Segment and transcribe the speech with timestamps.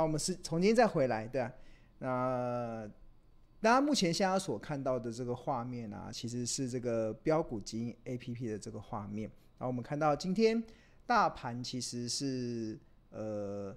[0.00, 1.52] 那我们是从今天再回来对啊，
[1.98, 2.90] 那
[3.60, 9.30] 大家目前现在所看到的这个画面啊，其实是这个标股金 A P P 的这个画面。
[9.58, 10.62] 然后我们看到今天
[11.04, 13.76] 大盘其实是呃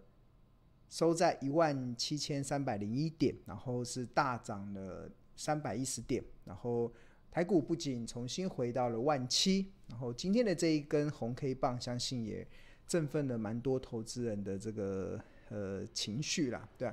[0.87, 6.89] 收在一万七千三百零一点，然后是大涨了三百一十点，然后。
[7.29, 12.47] 台股不仅重新回到了万七，然后今天的这一根红 K 棒，相信也
[12.87, 15.19] 振奋了蛮多投资人的这个
[15.53, 16.91] 呃情绪啦，对。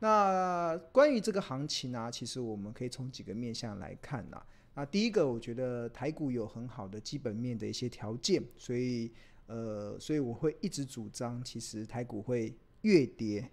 [0.00, 4.42] 那关于这个行情呢，其实我们可以从几个面向来看呐。
[4.74, 9.12] 那第一个，我觉得台股有很好的基本面的一些条件，所以
[9.46, 13.46] 呃，所以我会一直主张，其实台股会越跌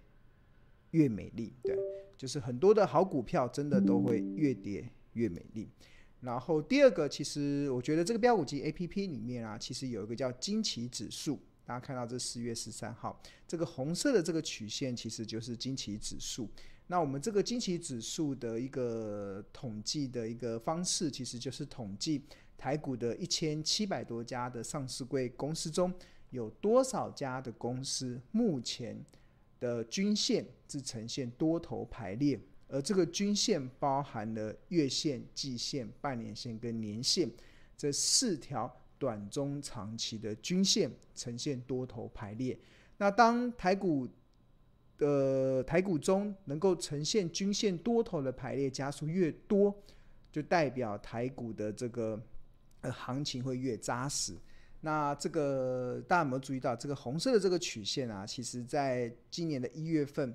[0.92, 1.76] 越美丽，对，
[2.16, 5.68] 就是很多的好股票真的都会越跌越美丽。
[6.20, 11.38] 然后第二个，其实我觉得这个标股机 A P P 里面啊，其实有一个叫惊奇指数。
[11.68, 16.48] 大家看到这四月十三号这个红色的这个曲线，其实就是惊奇指数。
[16.86, 22.24] 那我们这个惊奇指数的一个统计的一个方式，其实就是统计
[22.56, 25.92] 台股的一千七百多家的上市柜公司中，
[26.30, 28.98] 有多少家的公司目前
[29.60, 32.40] 的均线是呈现多头排列。
[32.68, 37.30] 而这个均线包含了月线、季线、半年线跟年线
[37.76, 42.58] 这四条短、中、长期的均线呈现多头排列。
[42.96, 44.06] 那当台股
[44.96, 49.74] 的、呃、台股中能够呈现均线多头的排列加速越多，
[50.30, 52.20] 就代表台股的这个
[52.80, 54.36] 呃行情会越扎实。
[54.80, 60.34] 那这个大家有没有注意到，这个红色的这个曲线啊，其实在今年的一月份。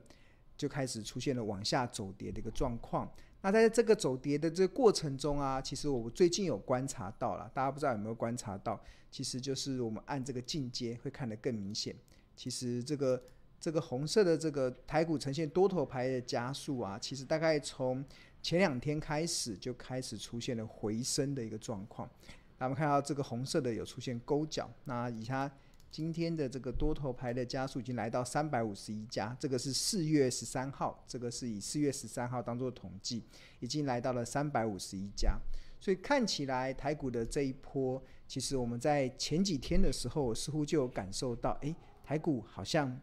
[0.55, 3.11] 就开始出现了往下走跌的一个状况。
[3.45, 11.93] 那在这个走跌的这个过程中啊，其实我最近有观察到了，大家不知道有没有观察到，其实就是我们按这个进阶会看得更明显。
[12.37, 13.21] 其实这个
[13.59, 18.01] 这个红色的这个台股呈现多头排的加速啊，其实大概从
[18.41, 22.09] 前两天开始就开始出现了回升的一个状况。
[22.57, 25.51] 那我们看到这个红色的有出现勾脚，那以下。
[25.93, 33.21] 今天的这个多头牌的加速已经来到三百五十一家，这个是四月十三号，这个是以四月十三号当做统计，
[33.59, 35.37] 已经来到了三百五十一家。
[35.79, 42.99] 所以看起来台股的这一波，其实我们在前几天的时候，似乎就有感受到，诶，台股好像。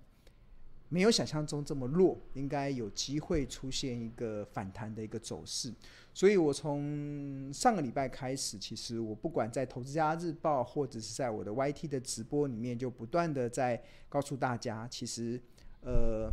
[0.91, 5.73] 没有想象中这么弱，应该有机会出现一个反弹的一个走势。
[6.13, 15.41] 所以我从上个礼拜开始，其实我不管在《投资家日报》或者是在我的 YT 的直播里面，就不断的在告诉大家，其实
[15.83, 16.29] 呃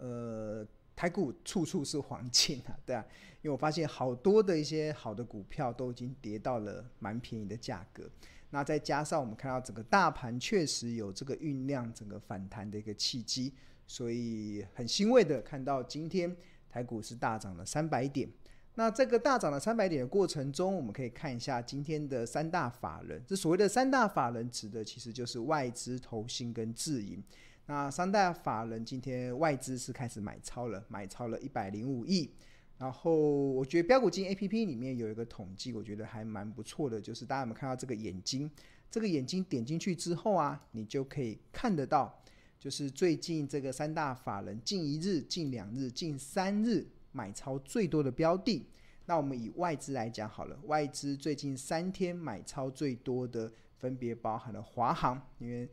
[0.00, 0.66] 呃
[0.96, 3.04] 台股处处是黄金啊， 对啊，
[3.42, 8.08] 因为我发现好多的一些好的股票都已经跌到了蛮便宜的价格。
[8.50, 13.52] 那再加上我们看到整个大盘确实有这个酝酿整个反弹的一个契机，
[13.86, 16.36] 所以很欣慰的看到今天
[16.68, 18.28] 台股是大涨了三百点。
[18.76, 23.22] 那这个大涨了三百点的过程中，我们可以看一下今天的三大法人。
[23.26, 27.22] 这所谓的三大法人指的其实就是外资、投信跟自营。
[27.66, 32.30] 那三大法人今天外资是开始买超了，买超了一百零五亿。
[32.76, 33.14] 然后
[33.52, 38.50] 我觉得标股金 A P P 里面有一个统计，我觉得还蛮不错的，就是大家有没有看到这个眼睛？
[38.90, 42.22] 这个眼睛点进去之后啊，你就可以看得到，
[42.58, 48.66] 就是最近这个三大法人近一日、近两日、近三日买超最多的标的。
[49.06, 55.68] 那我们以外资来讲好了，外资最近三天买超最多的分别包含了华航，因为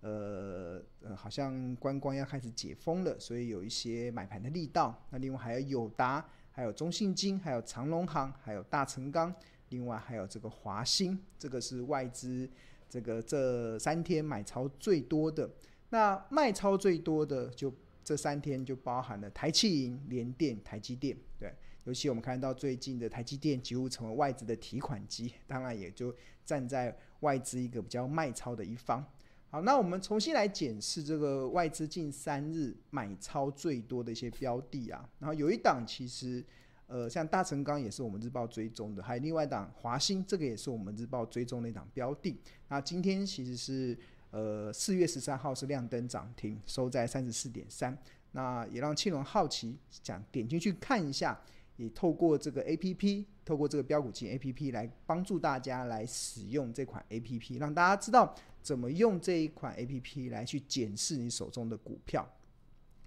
[0.00, 5.00] 呃呃好像观光要开始解封了，所以有一些买盘的力道。
[5.10, 6.26] 那另外还有友达。
[6.56, 9.30] 还有中信金，还有长隆行，还有大成钢，
[9.68, 12.48] 另外还有这个华兴，这个是外资
[12.88, 15.50] 这个这三天买超最多的。
[15.90, 17.70] 那卖超最多的，就
[18.02, 21.14] 这三天就包含了台企银、联电、台积电。
[21.38, 21.54] 对，
[21.84, 26.10] 尤其我们看到最近的台积电几乎成为外资的提款机，当然也就
[26.42, 29.04] 站在外资一个比较卖超的一方。
[29.48, 36.44] 好，那我们重新来检视这个外资近三日买超最多的一些标的啊，然后有一档其实，
[36.88, 42.36] 呃，像大成钢也是我们日报追踪的，还有另外一档华兴，这个也是我们日报追踪的一档标的。
[42.68, 43.96] 那今天其实是
[44.30, 47.96] 呃四月十三号是亮灯涨停，收在三十四点三，
[48.32, 51.40] 那也让庆隆好奇，想点进去看一下。
[51.76, 62.26] 也透过这个 A P P，透过这个标股金 A P P 来帮助大家来使用这款 A P P，让大家知道怎么用这一款 A P P 来去检视你手中的股票。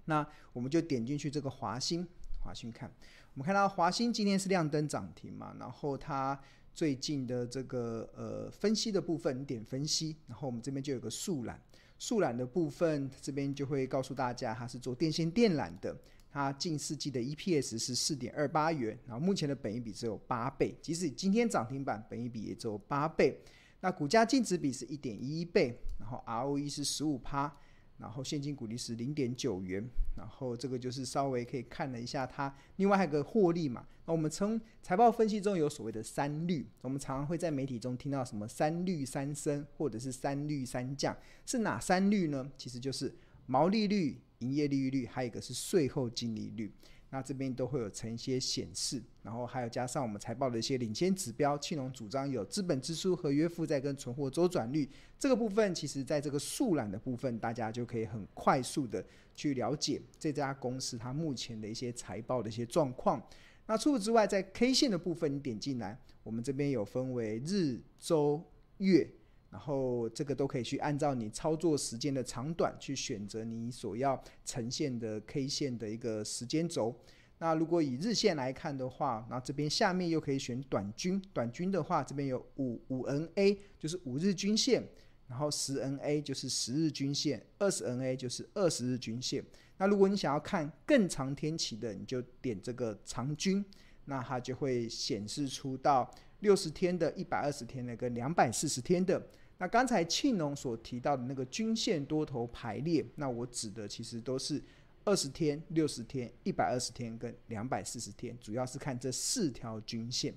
[0.04, 2.06] 那我们就点进去这个华兴，
[2.42, 2.90] 华兴看，
[3.34, 6.40] 我们看到华兴今天是亮灯涨停嘛，然后它
[6.72, 11.60] 最近的这个呃分析的部分你点分析，然后我们这边就有个速览，
[11.98, 15.96] 速览的部分这边就会告诉大家，它是做电线电缆的。
[16.32, 23.40] 它近四季的 EPS 是四点二八元，然后目前的本益比只有八倍，即使今天涨停板，本益比也只有八倍。
[23.80, 27.52] 那股价净值比是一点一倍，然后 ROE 是十五趴，
[27.98, 29.82] 然后现金股利是零点九元，
[30.16, 32.54] 然后这个就是稍微可以看了一下它。
[32.76, 42.52] 另外还有个获利嘛，那我们从财报分析中有所谓的三率，我们常常会在媒体中听到什么三率三升或者是三率三降，是哪三率呢？
[42.56, 43.12] 其实就是
[43.46, 44.20] 毛利率。
[44.40, 46.70] 营业利率率，还有一个是税后净利率，
[47.08, 54.88] 那这边都会有呈一些显示，然后还有加上我们财报的一些领先指标，庆农主张有资本支出、合约负债跟存货周转率
[55.18, 59.04] 这个部分，其实在这个素览的部分，大家就可以很快速的
[59.34, 63.22] 去了解这家公司它目前的一些财报的一些状况。
[63.66, 68.42] 那除此之外，在 K 线的部分，你点进来，我们这边有分为日、周、
[68.78, 69.08] 月。
[69.50, 76.94] 然后这个都可以去按照你操作时间的长短去选择你所要呈现的 K 线的一个时间轴。
[77.38, 81.20] 那如果以日线来看的话，那这边下面又可以选短均。
[81.32, 84.82] 短均的话，这边有五五 NA，就是五日均线；
[85.26, 89.42] 然后十 NA 就是十日均线，二十 NA 就是二十日均线。
[89.78, 93.64] 那如果你想要看更长天期的，你就点这个长均，
[94.04, 96.08] 那它就会显示出到
[96.40, 99.26] 六十天的、一百二十天的跟两百四十天的。
[99.60, 104.60] 那刚才庆农所提到的那个均线多头排列，那我指的其实都是
[105.04, 110.32] 二十天、六十天、一百二十天跟两百四十天，主要是看这四条均线。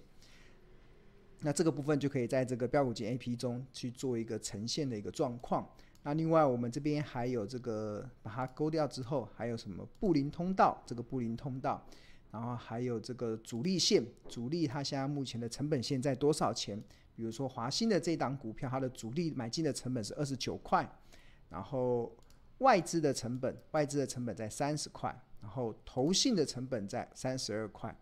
[1.40, 5.70] 那这个部分就可以在这个标股金 A P 中去做一个呈现的一个状况。
[6.04, 10.84] 那另外我们这边还有这个把它勾掉之后，还有什么布林通道？
[10.86, 11.82] 这个布林通道，
[12.30, 16.78] 然后还有这个主力线，主力它现在目前的成本线在多少钱？
[17.16, 20.88] 比如说华新的这档股票，它的主力买进的成本是二十九块，
[21.50, 22.16] 然后
[22.60, 27.96] 外资的成本，外资的成本在三十块，然后投信的成本在三十二块，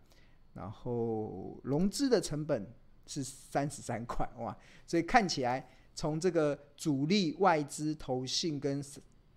[0.53, 2.73] 然后融资的成本
[3.07, 4.55] 是三十三块，哇！
[4.87, 8.83] 所以看起来从这个主力、外资、投信跟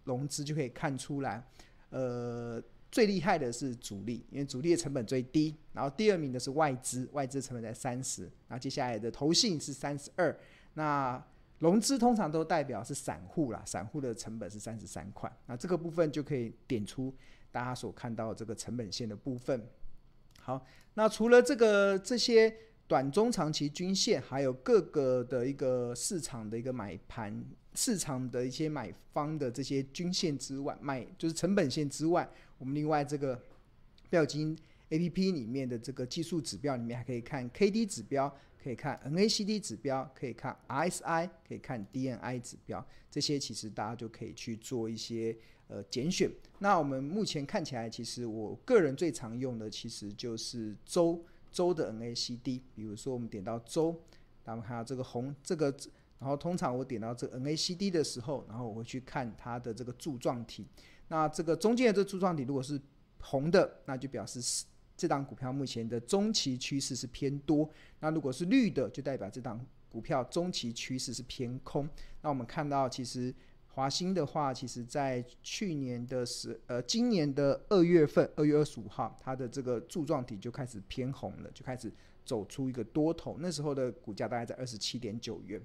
[0.04, 1.46] 融资就可以看出来，
[1.90, 2.62] 呃。
[2.94, 5.52] 最厉害的是主力，因为主力的成本最低。
[5.72, 8.22] 然后第二名的是外资，外资成本在三十。
[8.46, 10.38] 然后接下来的投信是三十二。
[10.74, 11.20] 那
[11.58, 15.28] 融资通常都代表是散户啦，散户的成本是三十三块。
[15.46, 17.12] 那这个部分就可以点出
[17.50, 19.66] 大家所看到这个成本线的部分。
[20.38, 20.64] 好，
[20.94, 22.54] 那除了这个这些
[22.86, 27.44] 短中长期均线，还有各个的一个市场的一个买盘。
[27.74, 33.40] 市场的一些买方的这些均线之外，买就是成本线之外，我们另外这个
[34.08, 34.56] 标金
[34.90, 38.32] A P P 里面的这个技术指标里面还可以看 K D 指标，
[38.62, 45.36] 可以看 N A C D 指标，可以看 R S I，可以看 D N I 指标，这些其实大家就可以去做一些
[45.66, 46.30] 呃拣选。
[46.60, 54.00] 那我们目前看起来，其实我个人最常用的其实就是周周的 N A C D，比如说我们点到周，
[54.44, 55.74] 咱们看到这个红这个。
[56.24, 60.66] 然后通常我点到这 NACD 的时候，然后我会去看它的这个柱状体。
[61.08, 62.80] 那这个中间的这柱状体如果是
[63.20, 64.64] 红的，那就表示是
[64.96, 67.68] 这档股票目前的中期趋势是偏多。
[68.00, 69.60] 那如果是绿的，就代表这档
[69.90, 71.86] 股票中期趋势是偏空。
[72.22, 73.34] 那我们看到，其实
[73.74, 81.92] 华兴的话，其实在去年的十呃今年的二月份，二月二十五号，它的这个柱状体就开始偏红了，就开始
[82.24, 83.36] 走出一个多头。
[83.40, 85.60] 那时候的股价大概在二十七点九元。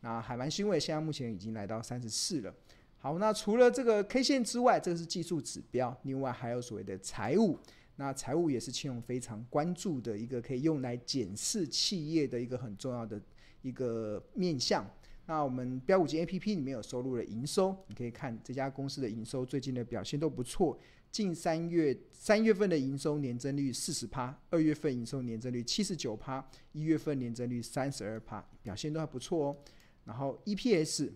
[0.00, 2.54] 那海蛮欣慰，现在目前已经来到三十四了。
[2.98, 7.58] 好，那除了这个 K 线之外，这个是技术指标，另外还有所谓的财务。
[7.96, 13.20] 那财务也是庆农非常关注的一个可以用来检视企业的一个很重要的
[13.62, 14.86] 一个面向。
[15.24, 20.78] 那我们标股金 APP 里面有收录了营收，你可以看这家公司的营收最近的表现都不错。
[21.10, 29.56] 近三月三月份的营收年增率四十趴，二月份营收年增率七十九趴，一月份年增率三十二趴，表现都还不错哦。
[30.06, 31.10] 然后 EPS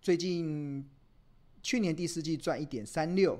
[0.00, 0.88] 最近
[1.60, 3.38] 去年第四季赚一点三六，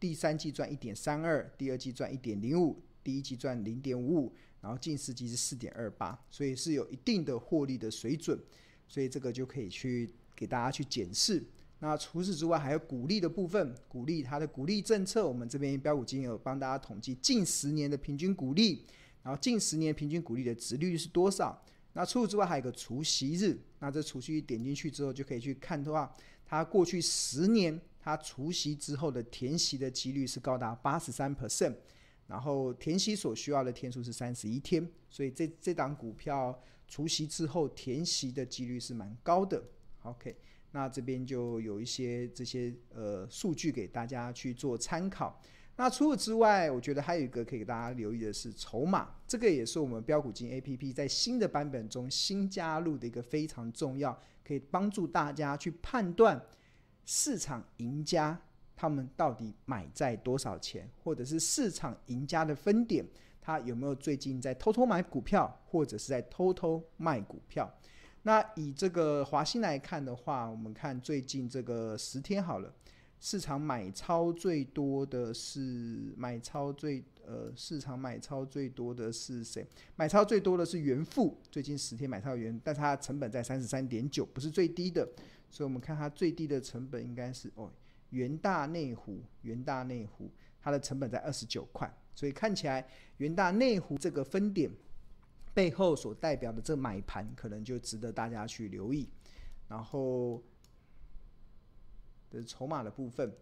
[0.00, 8.36] 第三季赚一点三二，第二季赚一点零五，第一季赚零点五五，然后近四季是四点二八，所以是有一定的获利的水准，
[8.88, 11.44] 所以这个就可以去给大家去检视。
[11.80, 18.86] 那除此之外，还有股利的部分，股利它的股利政策，我们这边标股金有帮大家统计近十年的平均股利，
[19.22, 21.62] 然后近十年平均股利的殖利率是多少？
[21.92, 31.74] 那除此之外还有个除息日，那这除息日点进去之后就可以去看的话，它过去十年它除息之后的填息的几率是高达八十三 percent，
[32.28, 39.62] 然后填息所需要的天数是三十一天，所以这这档股票除息之后填息的几率是蛮高的。
[40.02, 40.36] OK，
[40.70, 45.42] 那这边就有一些这些呃数据给大家去做参考。
[45.80, 56.38] 那除此之外，我觉得还有一个可以给大家留意的是筹码，这个也是我们标股金 APP 在新的版本中新加入的一个非常重要，可以帮助大家去判断
[57.06, 58.38] 市场赢家
[58.76, 63.02] 他们到底买在多少钱，或者是市场赢家的分点，
[63.40, 67.74] 他有没有最近在偷偷买股票，或者是在偷偷卖股票。
[68.24, 72.70] 那以这个华兴来看的话，我们看最近这个十天好了。
[73.20, 79.64] 市场买超最多的是买超最呃，市场买超最多的是谁？
[79.94, 85.06] 买超最多的是元富，最近十天买超元，但是它成本在三十三点九，不是最低的，
[85.50, 87.70] 所以我们看它最低的成本应该是哦，
[88.08, 94.70] 元大内湖，元大内湖，它的成本在二十九块，所以看起来元大内湖这个分点
[95.52, 99.06] 背后所代表的这买盘，可能就值得大家去留意，
[99.68, 100.42] 然后。
[102.30, 103.32] 这是筹码的部分，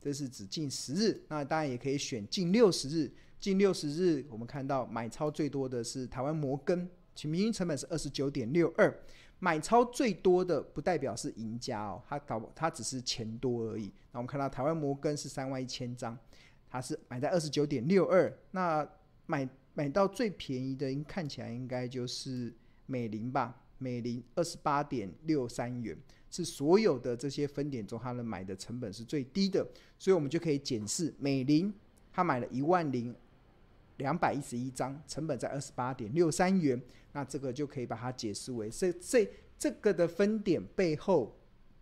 [0.00, 3.10] 这是指近十日，那当然也可以选近六十日。
[3.38, 9.02] 近六十日，我们看到买超最多的是台湾摩根，其平均成本是二十九点六二。
[9.38, 13.92] 买超最多的不代表是赢家哦，它搞它只是钱多而已。
[14.12, 16.18] 那我们看到台湾摩根是三万一千张，
[16.70, 18.34] 它是买在二十九点六二。
[18.52, 18.88] 那
[19.26, 22.54] 买买到最便宜的，看起来应该就是
[22.86, 23.62] 美林吧？
[23.76, 25.94] 美林二十八点六三元。
[26.36, 29.66] 是所有的这些分点中，他们买的成本是最低的，
[29.98, 31.72] 所以我们就可以检视美林，
[32.12, 33.14] 他买了一万零
[33.96, 36.78] 两百一十一张，成本在二十八点六三元，
[37.12, 39.26] 那这个就可以把它解释为这这
[39.58, 41.34] 这个的分点背后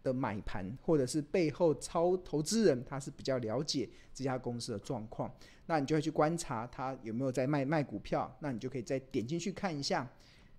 [0.04, 5.28] 的买盘，或者是背后超投资人，他是比较了解这家公司的状况，
[5.66, 10.08] 那你就会去观察他有没有在卖卖股票，那你就可以再点进去看一下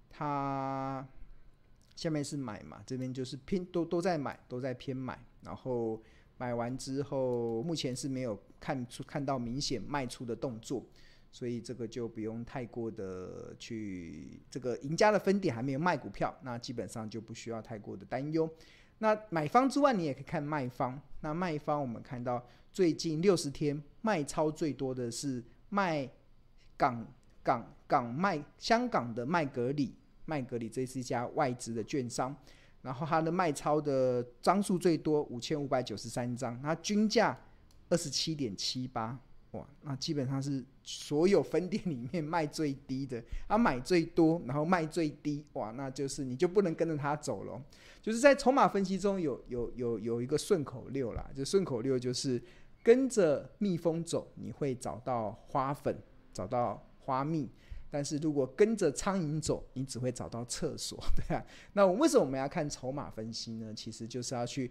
[0.09, 1.07] 他。
[1.95, 6.01] 下面是买嘛，这边就是偏都都在买，都在偏买，然后
[6.37, 10.85] 买完之后，目前是没有看出看到明显卖出的动作，
[11.31, 18.49] 所以这个就不用太过的去这个赢家的分点还没有卖股票，那基本上就不需要太过的担忧。
[18.97, 21.01] 那买方之外，你也可以看卖方。
[21.21, 26.09] 那卖方我们看到最近六十天卖超最多的是卖
[26.77, 27.05] 港
[27.41, 29.95] 港港卖香港的麦格里。
[30.25, 32.35] 麦格里这是一家外资的券商，
[32.81, 37.39] 然后它的卖超的张数最多五千五百九十三张，它均价
[37.89, 39.17] 二十七点七八，
[39.51, 47.61] 哇，那基本上是所有分店里面卖最低的，它买最多，然后卖最低，哇，那就是你就不能跟着它走了。
[48.01, 52.41] 就是在筹码分析中有有有有一个顺口溜啦，就顺口溜就是
[52.83, 55.97] 跟着蜜蜂走，你会找到花粉，
[56.31, 57.49] 找到花蜜。
[57.95, 61.41] 但是如果跟着苍蝇走，你只会找到厕所， 对啊。
[61.71, 63.73] 那我为什么我们要看筹码分析呢？
[63.73, 64.69] 其实就是要去，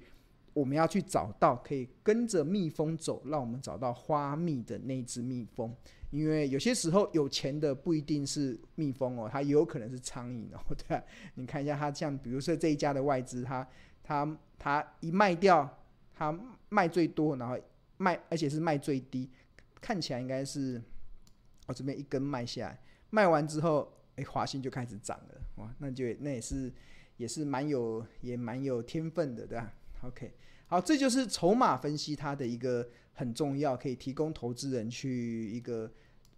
[0.52, 5.74] 我们要去找到可以跟着蜜蜂走，让我们找到花蜜的那只蜜蜂。
[6.10, 11.02] 因为有些时候有钱的不一定是蜜蜂哦，它也有可能是苍蝇哦， 对啊。
[11.36, 13.66] 你看一下它像，比如说这一家的外资，它
[14.02, 16.38] 它它一卖掉，它
[16.68, 17.58] 卖最多，然后
[17.96, 19.30] 卖而且是卖最低，
[19.80, 20.82] 看起来应该是
[21.66, 22.78] 我这边一根卖下来。
[23.14, 26.72] 卖完之后，哎，华兴就开始涨了，哇，那就那也是
[27.16, 30.32] 也是蛮有也蛮有天分的，对吧？OK，
[30.66, 35.92] 好，这就是筹码分析它的一个很重要，可以提供投资人去一个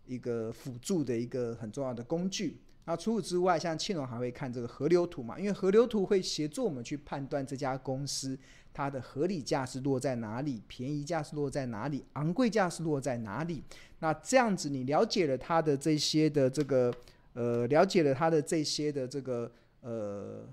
[0.05, 2.59] 一个辅助的一个很重要的工具。
[2.87, 8.39] 那除此之外，像庆隆还会看这个河流图嘛，因为河流图会协助我们去判断这家公司
[8.73, 13.63] 它的合理价是落在哪里，便宜价是落在哪里，昂贵价是落在哪里。
[13.99, 16.93] 那这样子，你了解了它的这些的这个，
[17.33, 19.51] 呃，了解了它的这些的这个，
[19.81, 20.47] 呃，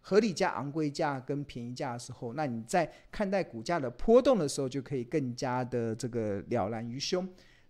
[0.00, 7.26] 合理价、昂贵价跟便宜价的时候，那你在看待股价的波动的时候，就可以更加的这个了然于胸。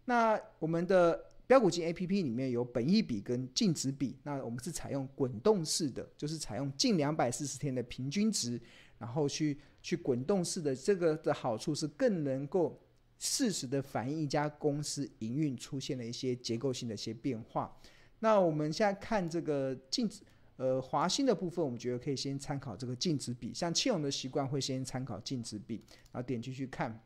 [0.07, 8.61] 那我们的标股金 APP 里面有本益比跟净值比，那我们是采用滚动式的，就是采用近两百四十天的平均值，
[8.99, 12.81] 然后去去滚动式的，这个的好处是更能够。
[13.21, 17.76] 适时的反映一家公司营运出现了一些结构性的一些变化。
[18.21, 20.23] 那我们现在看这个净值，
[20.57, 23.52] 呃，华兴的部分，我们觉得可以先参考这个净值比。
[23.52, 26.97] 像庆隆的习惯会先参考净值比，然后点进去看。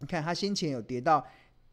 [0.00, 1.24] 你看它先前有跌到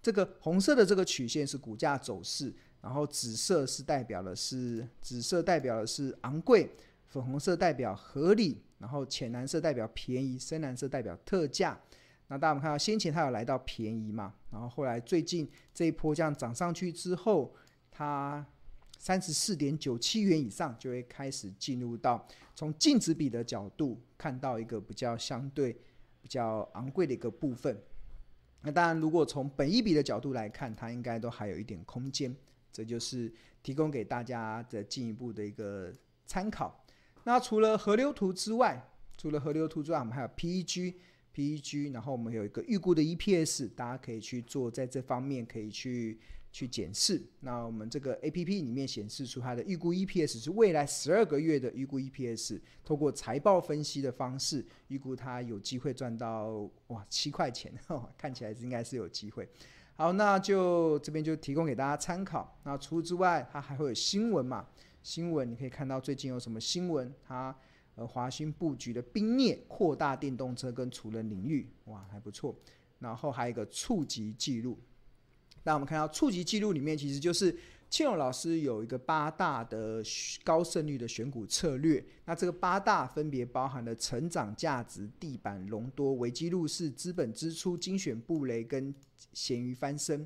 [0.04, 6.70] 这个红色的这个曲线是股价走势，然后紫色是代表的是紫色代表的是昂贵，
[7.08, 11.80] 粉红色代表合理，然后浅蓝色代表便宜，深蓝色代表特价。
[12.28, 17.56] 那大家我们看到先前它有来到便宜嘛，然后后来最近这一波这样涨上去之后，
[17.90, 18.46] 它
[18.98, 25.72] 三十四点九七元以上，就会开始进入到从净值比的角度看到一个比较相对
[26.22, 27.82] 比较昂贵的一个部分。
[28.64, 32.36] 那当然，如果从本一笔的角度来看，它应该都还有一点空间。
[32.72, 35.94] 这就是提供给大家的进一步的一个
[36.26, 36.84] 参考。
[37.26, 40.96] 那除了河流图之外，除了河流图之外，我们还有 PEG。
[41.36, 46.20] PEG，然后我们有一个预估的 EPS，大家可以去做，在这方面可以去
[46.54, 47.22] 去检视。
[47.40, 57.74] 那我们这个 APP 里面显示出它的预估 EPS 是未来十二个月的预估 EPS，透过财报分析的方式预估它有机会赚到哇七块钱，
[58.16, 59.50] 看起来应该是有机会。
[59.96, 62.58] 好，那就这边就提供给大家参考。
[62.64, 64.68] 那除此之外，它还会有新闻嘛？
[65.02, 67.12] 新闻你可以看到最近有什么新闻？
[67.28, 67.54] 它
[67.96, 72.56] 呃，华兴布局的冰镍扩大电动车跟储能领域，哇，还不错。
[73.00, 74.80] 然后还有一个触及记录。
[75.64, 77.56] 那我们看到触及记录里面，其实就是
[77.90, 80.04] 庆荣老师有一个八大的
[80.44, 82.04] 高胜率的选股策略。
[82.26, 88.94] 那这个八大分别包含了成长、价值、地板、隆多、维基入市、资本支出、精选布雷跟
[89.34, 90.26] 咸鱼翻身。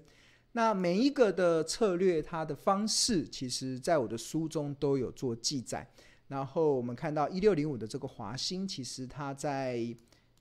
[0.54, 5.88] 那每一个的策略，它的方式，其实在我的书中都有做记载。
[6.28, 9.96] 然后我们看到一六零五的这个华兴，其实它在，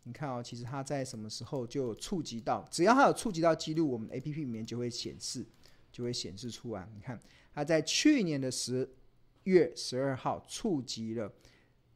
[0.06, 5.44] 你看哦，其实它在什么时候就触及到，只要它有触及到记录，我们 APP 里面就会显示，
[5.90, 6.88] 就会显示出来。
[6.94, 7.20] 你看，
[7.52, 8.88] 它在去年的十
[9.42, 11.32] 月十二号触及了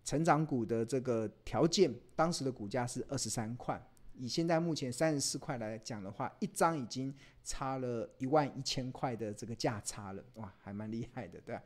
[0.04, 3.80] 成长股的这个条件，当时的股价是二十三块，
[4.18, 7.14] 以现在目前三十四块来讲的话，一张已经
[7.44, 11.56] 差了一万一千块的这个价差了，哇，还蛮厉害的，对？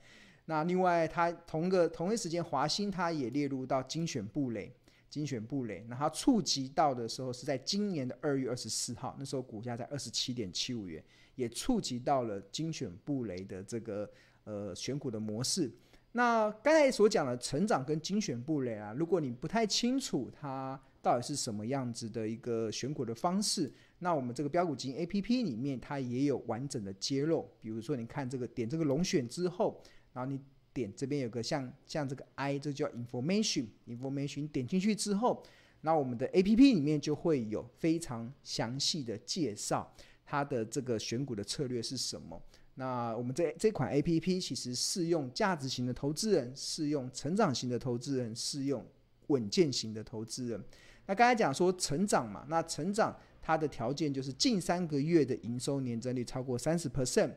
[0.45, 4.71] 那另外，它同个同一时间，华兴它也列入到精选布雷，
[5.09, 5.85] 精选布雷。
[5.89, 11.03] 那它触及到的时候是在今年的二月二十四号，那时候股价在二十七点七五元，
[11.35, 14.11] 也触及到了精选布雷的这个
[14.45, 15.73] 呃选股的模式。
[16.13, 27.51] 那刚才所讲的成长跟精选布雷啊，如果你不太清楚它到底是什么样子的一个选股的方式，那我们这个标股基金 APP 里面它也有完整的揭露。
[27.61, 29.83] 比如说，你看这个点这个龙选之后。
[30.15, 30.41] 然后你
[30.75, 35.43] 点这边有个像像这个 I，这叫 information information，点进去之后，
[35.83, 39.95] 那我们的 APP 里面就会有非常详细的介绍
[40.27, 42.43] 它的这个选股的策略是什么。
[42.75, 48.85] 那我们这这款 APP 其实适用价值型的投资人，适用成长型的投资人，适用
[49.29, 50.61] 稳健型的投资人。
[51.07, 57.31] 那刚才讲说成长嘛，那成长它的条件就是近三个月的营收年增率超过三十 percent。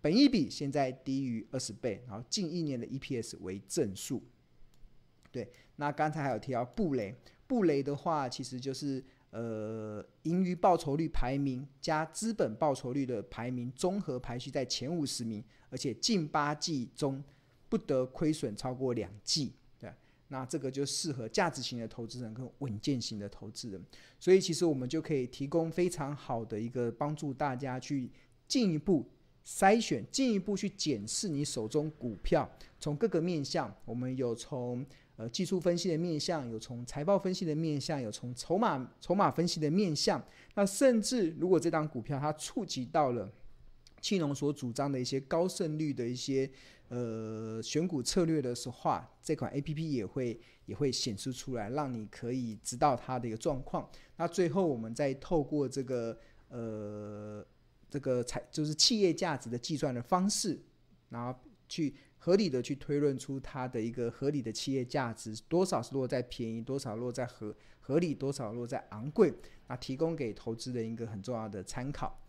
[0.00, 4.22] 本一比现在低于二十倍，然后近一年的 EPS 为正数。
[5.30, 7.14] 对，那刚才还有提到布雷，
[7.46, 17.22] 布雷的话其实就是呃盈余报酬率排名加资本报酬率的排名综合排序在前五十名，而且近八季中
[17.68, 19.52] 不得亏损超过两季。
[19.78, 19.92] 对，
[20.28, 23.84] 那这个就适合价值型的投资人跟稳健型的投资人，
[24.18, 28.10] 所以其实我们就可以提供非常好的一个帮助大家去
[28.46, 29.06] 进一步。
[29.48, 32.46] 筛选，进一步去检视你手中股票，
[32.78, 34.84] 从各个面向，我们有从
[35.16, 40.22] 呃技术分析的面向，有从财报分析的面向，有从筹码筹码分析的面向。
[40.54, 43.32] 那甚至如果这档股票它触及到了
[44.02, 46.48] 庆隆所主张的一些高胜率的一些
[46.88, 53.88] 呃选股策略的时候，这款 APP 也会也会显示出来，让你可以知道它的一个状况。
[54.18, 56.18] 那最后我们再透过这个
[56.50, 57.42] 呃。
[57.90, 60.60] 这个财就是企业价值的计算的方式，
[61.08, 69.32] 然后去合理的去推论出它的一个合理的企业价值，多少是落在便宜，多少落在合合理，多少落在昂贵，
[69.68, 72.20] 那提供给投资人一个很重要的参考。